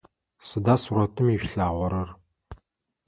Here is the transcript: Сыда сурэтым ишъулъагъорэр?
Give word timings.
Сыда 0.47 0.75
сурэтым 0.83 1.27
ишъулъагъорэр? 1.35 2.09